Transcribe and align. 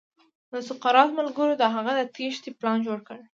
د 0.51 0.53
سقراط 0.69 1.09
ملګرو 1.19 1.53
د 1.61 1.63
هغه 1.75 1.91
د 1.99 2.01
تېښې 2.15 2.49
پلان 2.59 2.77
جوړ 2.87 2.99
کړ. 3.07 3.17